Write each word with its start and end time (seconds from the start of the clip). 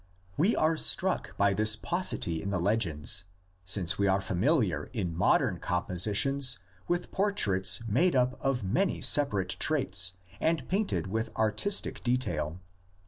We 0.35 0.55
are 0.55 0.77
struck 0.77 1.37
by 1.37 1.53
this 1.53 1.75
paucity 1.75 2.41
in 2.41 2.49
the 2.49 2.57
legends, 2.57 3.25
since 3.65 3.99
we 3.99 4.07
are 4.07 4.19
familiar 4.19 4.89
in 4.93 5.15
modern 5.15 5.59
compositions 5.59 6.57
with 6.87 7.11
por 7.11 7.31
traits 7.31 7.83
made 7.87 8.15
up 8.15 8.35
of 8.43 8.63
many 8.63 8.99
separate 9.01 9.57
traits 9.59 10.13
and 10.39 10.67
painted 10.67 11.05
with 11.05 11.29
artistic 11.37 12.03
detail. 12.03 12.59